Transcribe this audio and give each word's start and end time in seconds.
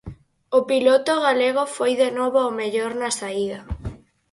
O 0.57 0.59
piloto 0.71 1.13
galego 1.25 1.63
foi 1.75 1.91
de 2.03 2.09
novo 2.17 2.39
o 2.49 2.55
mellor 2.59 2.91
na 3.01 3.11
saída. 3.19 3.59